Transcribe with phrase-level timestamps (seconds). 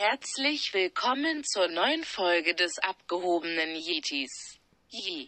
[0.00, 4.60] Herzlich willkommen zur neuen Folge des abgehobenen Yetis.
[4.90, 5.26] Yi.